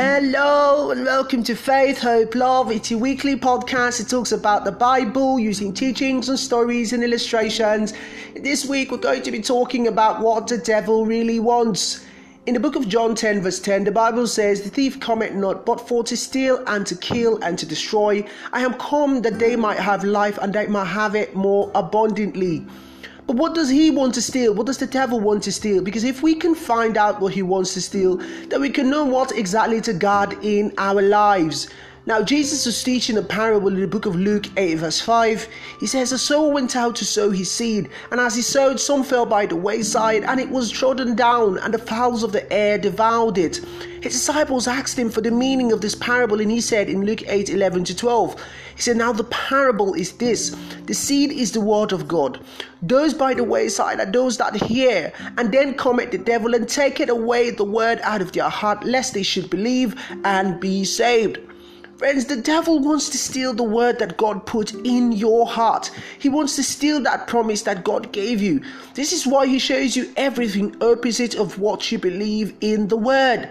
Hello 0.00 0.92
and 0.92 1.04
welcome 1.04 1.42
to 1.42 1.56
Faith, 1.56 1.98
Hope, 1.98 2.36
Love. 2.36 2.70
It's 2.70 2.92
a 2.92 2.96
weekly 2.96 3.34
podcast. 3.34 3.98
It 3.98 4.08
talks 4.08 4.30
about 4.30 4.64
the 4.64 4.70
Bible 4.70 5.40
using 5.40 5.74
teachings 5.74 6.28
and 6.28 6.38
stories 6.38 6.92
and 6.92 7.02
illustrations. 7.02 7.94
This 8.36 8.64
week 8.64 8.92
we're 8.92 8.98
going 8.98 9.22
to 9.22 9.32
be 9.32 9.42
talking 9.42 9.88
about 9.88 10.20
what 10.20 10.46
the 10.46 10.58
devil 10.58 11.04
really 11.04 11.40
wants. 11.40 12.06
In 12.46 12.54
the 12.54 12.60
book 12.60 12.76
of 12.76 12.86
John 12.86 13.16
10, 13.16 13.42
verse 13.42 13.58
10, 13.58 13.82
the 13.82 13.90
Bible 13.90 14.28
says, 14.28 14.62
The 14.62 14.70
thief 14.70 15.00
cometh 15.00 15.34
not 15.34 15.66
but 15.66 15.88
for 15.88 16.04
to 16.04 16.16
steal 16.16 16.62
and 16.68 16.86
to 16.86 16.94
kill 16.94 17.42
and 17.42 17.58
to 17.58 17.66
destroy. 17.66 18.24
I 18.52 18.60
am 18.60 18.74
come 18.74 19.22
that 19.22 19.40
they 19.40 19.56
might 19.56 19.80
have 19.80 20.04
life 20.04 20.38
and 20.38 20.52
they 20.52 20.68
might 20.68 20.84
have 20.84 21.16
it 21.16 21.34
more 21.34 21.72
abundantly. 21.74 22.64
But 23.28 23.36
what 23.36 23.54
does 23.54 23.68
he 23.68 23.90
want 23.90 24.14
to 24.14 24.22
steal? 24.22 24.54
What 24.54 24.66
does 24.66 24.78
the 24.78 24.86
devil 24.86 25.20
want 25.20 25.42
to 25.42 25.52
steal? 25.52 25.82
Because 25.82 26.02
if 26.02 26.22
we 26.22 26.34
can 26.34 26.54
find 26.54 26.96
out 26.96 27.20
what 27.20 27.34
he 27.34 27.42
wants 27.42 27.74
to 27.74 27.82
steal, 27.82 28.16
then 28.16 28.62
we 28.62 28.70
can 28.70 28.88
know 28.88 29.04
what 29.04 29.32
exactly 29.32 29.82
to 29.82 29.92
guard 29.92 30.42
in 30.42 30.72
our 30.78 31.02
lives. 31.02 31.68
Now, 32.08 32.22
Jesus 32.22 32.64
was 32.64 32.82
teaching 32.82 33.18
a 33.18 33.22
parable 33.22 33.68
in 33.68 33.82
the 33.82 33.86
book 33.86 34.06
of 34.06 34.16
Luke 34.16 34.46
8, 34.56 34.76
verse 34.76 34.98
5. 34.98 35.46
He 35.78 35.86
says, 35.86 36.10
A 36.10 36.16
sower 36.16 36.50
went 36.50 36.74
out 36.74 36.96
to 36.96 37.04
sow 37.04 37.28
his 37.28 37.50
seed, 37.50 37.90
and 38.10 38.18
as 38.18 38.34
he 38.34 38.40
sowed, 38.40 38.80
some 38.80 39.04
fell 39.04 39.26
by 39.26 39.44
the 39.44 39.56
wayside, 39.56 40.24
and 40.24 40.40
it 40.40 40.48
was 40.48 40.70
trodden 40.70 41.14
down, 41.14 41.58
and 41.58 41.74
the 41.74 41.78
fowls 41.78 42.22
of 42.22 42.32
the 42.32 42.50
air 42.50 42.78
devoured 42.78 43.36
it. 43.36 43.56
His 44.00 44.14
disciples 44.14 44.66
asked 44.66 44.98
him 44.98 45.10
for 45.10 45.20
the 45.20 45.30
meaning 45.30 45.70
of 45.70 45.82
this 45.82 45.94
parable, 45.94 46.40
and 46.40 46.50
he 46.50 46.62
said 46.62 46.88
in 46.88 47.04
Luke 47.04 47.28
8, 47.28 47.50
11 47.50 47.84
to 47.84 47.94
12, 47.94 48.42
He 48.76 48.80
said, 48.80 48.96
Now 48.96 49.12
the 49.12 49.24
parable 49.24 49.92
is 49.92 50.12
this 50.12 50.56
the 50.86 50.94
seed 50.94 51.30
is 51.30 51.52
the 51.52 51.60
word 51.60 51.92
of 51.92 52.08
God. 52.08 52.40
Those 52.80 53.12
by 53.12 53.34
the 53.34 53.44
wayside 53.44 54.00
are 54.00 54.10
those 54.10 54.38
that 54.38 54.56
hear, 54.56 55.12
and 55.36 55.52
then 55.52 55.74
cometh 55.74 56.12
the 56.12 56.16
devil 56.16 56.54
and 56.54 56.66
taketh 56.66 57.10
away 57.10 57.50
the 57.50 57.64
word 57.64 58.00
out 58.02 58.22
of 58.22 58.32
their 58.32 58.48
heart, 58.48 58.82
lest 58.84 59.12
they 59.12 59.22
should 59.22 59.50
believe 59.50 59.94
and 60.24 60.58
be 60.58 60.86
saved. 60.86 61.38
Friends, 61.98 62.26
the 62.26 62.36
devil 62.36 62.78
wants 62.78 63.08
to 63.08 63.18
steal 63.18 63.52
the 63.52 63.64
word 63.64 63.98
that 63.98 64.16
God 64.16 64.46
put 64.46 64.72
in 64.72 65.10
your 65.10 65.48
heart. 65.48 65.90
He 66.20 66.28
wants 66.28 66.54
to 66.54 66.62
steal 66.62 67.00
that 67.00 67.26
promise 67.26 67.62
that 67.62 67.82
God 67.82 68.12
gave 68.12 68.40
you. 68.40 68.62
This 68.94 69.12
is 69.12 69.26
why 69.26 69.48
he 69.48 69.58
shows 69.58 69.96
you 69.96 70.12
everything 70.16 70.80
opposite 70.80 71.34
of 71.34 71.58
what 71.58 71.90
you 71.90 71.98
believe 71.98 72.54
in 72.60 72.86
the 72.86 72.96
word. 72.96 73.50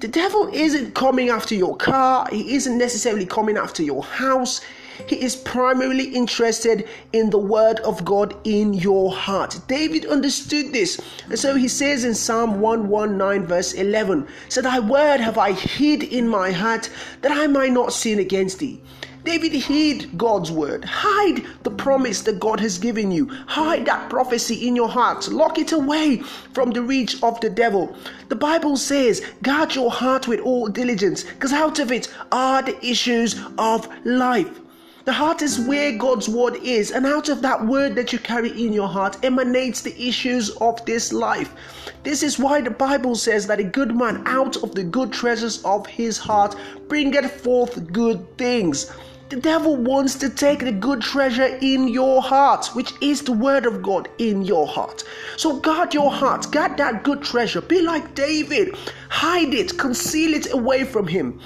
The 0.00 0.08
devil 0.08 0.50
isn't 0.52 0.94
coming 0.94 1.30
after 1.30 1.54
your 1.54 1.74
car, 1.78 2.28
he 2.30 2.54
isn't 2.56 2.76
necessarily 2.76 3.24
coming 3.24 3.56
after 3.56 3.82
your 3.82 4.02
house. 4.02 4.60
He 5.06 5.22
is 5.22 5.36
primarily 5.36 6.04
interested 6.04 6.88
in 7.12 7.30
the 7.30 7.38
word 7.38 7.80
of 7.80 8.04
God 8.04 8.36
in 8.44 8.74
your 8.74 9.12
heart. 9.12 9.60
David 9.68 10.06
understood 10.06 10.72
this. 10.72 11.00
And 11.28 11.38
so 11.38 11.54
he 11.54 11.68
says 11.68 12.04
in 12.04 12.14
Psalm 12.14 12.60
119, 12.60 13.46
verse 13.46 13.72
11, 13.72 14.26
So 14.48 14.62
thy 14.62 14.80
word 14.80 15.20
have 15.20 15.38
I 15.38 15.52
hid 15.52 16.02
in 16.02 16.28
my 16.28 16.50
heart 16.50 16.90
that 17.20 17.32
I 17.32 17.46
might 17.46 17.72
not 17.72 17.92
sin 17.92 18.18
against 18.18 18.58
thee. 18.58 18.80
David 19.24 19.52
hid 19.52 20.18
God's 20.18 20.50
word. 20.50 20.84
Hide 20.84 21.46
the 21.62 21.70
promise 21.70 22.22
that 22.22 22.40
God 22.40 22.58
has 22.58 22.76
given 22.76 23.12
you. 23.12 23.28
Hide 23.46 23.86
that 23.86 24.10
prophecy 24.10 24.66
in 24.66 24.74
your 24.74 24.88
heart. 24.88 25.28
Lock 25.28 25.58
it 25.58 25.70
away 25.70 26.18
from 26.52 26.72
the 26.72 26.82
reach 26.82 27.22
of 27.22 27.40
the 27.40 27.48
devil. 27.48 27.96
The 28.30 28.36
Bible 28.36 28.76
says, 28.76 29.22
guard 29.42 29.76
your 29.76 29.92
heart 29.92 30.26
with 30.26 30.40
all 30.40 30.66
diligence, 30.66 31.22
because 31.22 31.52
out 31.52 31.78
of 31.78 31.92
it 31.92 32.12
are 32.32 32.62
the 32.62 32.84
issues 32.84 33.40
of 33.58 33.88
life. 34.04 34.58
The 35.04 35.12
heart 35.12 35.42
is 35.42 35.58
where 35.58 35.98
God's 35.98 36.28
word 36.28 36.56
is, 36.62 36.92
and 36.92 37.06
out 37.06 37.28
of 37.28 37.42
that 37.42 37.66
word 37.66 37.96
that 37.96 38.12
you 38.12 38.20
carry 38.20 38.50
in 38.50 38.72
your 38.72 38.86
heart 38.86 39.16
emanates 39.24 39.80
the 39.80 40.00
issues 40.00 40.50
of 40.60 40.84
this 40.86 41.12
life. 41.12 41.52
This 42.04 42.22
is 42.22 42.38
why 42.38 42.60
the 42.60 42.70
Bible 42.70 43.16
says 43.16 43.48
that 43.48 43.58
a 43.58 43.64
good 43.64 43.96
man 43.96 44.22
out 44.26 44.62
of 44.62 44.76
the 44.76 44.84
good 44.84 45.12
treasures 45.12 45.60
of 45.64 45.88
his 45.88 46.18
heart 46.18 46.54
bringeth 46.86 47.40
forth 47.40 47.92
good 47.92 48.38
things. 48.38 48.92
The 49.28 49.40
devil 49.40 49.74
wants 49.74 50.14
to 50.16 50.28
take 50.28 50.60
the 50.60 50.70
good 50.70 51.00
treasure 51.00 51.58
in 51.60 51.88
your 51.88 52.22
heart, 52.22 52.66
which 52.74 52.92
is 53.00 53.22
the 53.22 53.32
word 53.32 53.66
of 53.66 53.82
God 53.82 54.08
in 54.18 54.42
your 54.42 54.68
heart. 54.68 55.02
So 55.36 55.58
guard 55.58 55.94
your 55.94 56.12
heart, 56.12 56.52
guard 56.52 56.76
that 56.76 57.02
good 57.02 57.22
treasure. 57.22 57.60
Be 57.60 57.82
like 57.82 58.14
David, 58.14 58.76
hide 59.08 59.52
it, 59.52 59.76
conceal 59.78 60.34
it 60.34 60.52
away 60.52 60.84
from 60.84 61.08
him. 61.08 61.40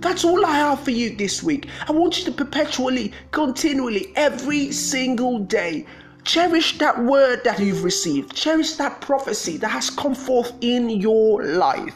That's 0.00 0.24
all 0.24 0.46
I 0.46 0.52
have 0.52 0.80
for 0.80 0.92
you 0.92 1.14
this 1.14 1.42
week. 1.42 1.68
I 1.86 1.92
want 1.92 2.18
you 2.18 2.24
to 2.24 2.32
perpetually, 2.32 3.12
continually, 3.32 4.12
every 4.16 4.72
single 4.72 5.40
day, 5.40 5.84
cherish 6.24 6.78
that 6.78 6.98
word 7.04 7.44
that 7.44 7.58
you've 7.58 7.84
received, 7.84 8.34
cherish 8.34 8.72
that 8.76 9.02
prophecy 9.02 9.58
that 9.58 9.68
has 9.68 9.90
come 9.90 10.14
forth 10.14 10.54
in 10.62 10.88
your 10.88 11.44
life. 11.44 11.94